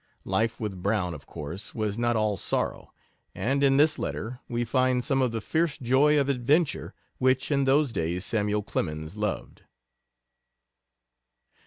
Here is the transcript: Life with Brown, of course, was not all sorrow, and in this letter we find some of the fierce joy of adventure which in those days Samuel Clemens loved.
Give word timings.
Life 0.25 0.59
with 0.59 0.81
Brown, 0.81 1.13
of 1.13 1.27
course, 1.27 1.75
was 1.75 1.95
not 1.95 2.15
all 2.15 2.35
sorrow, 2.35 2.91
and 3.35 3.63
in 3.63 3.77
this 3.77 3.99
letter 3.99 4.39
we 4.49 4.65
find 4.65 5.03
some 5.03 5.21
of 5.21 5.31
the 5.31 5.41
fierce 5.41 5.77
joy 5.77 6.19
of 6.19 6.27
adventure 6.27 6.95
which 7.19 7.51
in 7.51 7.65
those 7.65 7.91
days 7.91 8.25
Samuel 8.25 8.63
Clemens 8.63 9.15
loved. 9.15 9.61